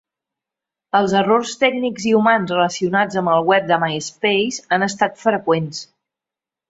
Els 0.99 1.11
errors 1.19 1.51
tècnics 1.63 2.07
i 2.11 2.13
humans 2.19 2.53
relacionats 2.55 3.19
amb 3.21 3.33
el 3.35 3.45
web 3.51 3.67
de 3.73 3.79
MySpace 3.85 4.67
han 4.77 4.87
estat 4.87 5.23
freqüents. 5.29 5.85